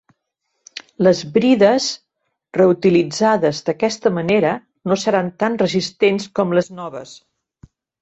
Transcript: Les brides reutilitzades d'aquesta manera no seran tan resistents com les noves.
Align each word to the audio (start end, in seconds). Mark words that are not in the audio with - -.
Les 1.07 1.19
brides 1.35 1.89
reutilitzades 2.59 3.61
d'aquesta 3.69 4.15
manera 4.19 4.57
no 4.93 5.01
seran 5.07 5.33
tan 5.45 5.63
resistents 5.67 6.31
com 6.41 6.61
les 6.61 6.77
noves. 6.83 7.19